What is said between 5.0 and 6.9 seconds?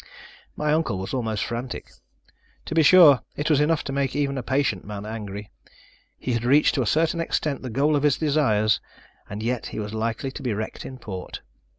angry. He had reached to a